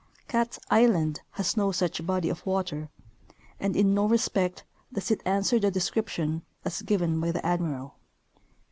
[0.27, 2.89] Cat island has no such body of water,
[3.59, 7.93] and in no respect does it answer the description as given by the admiral.